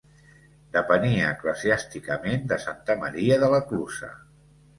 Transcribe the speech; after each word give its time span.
Depenia 0.77 1.27
eclesiàsticament 1.33 2.49
de 2.53 2.59
Santa 2.65 2.97
Maria 3.03 3.39
de 3.45 3.53
la 3.55 3.61
Clusa. 3.71 4.11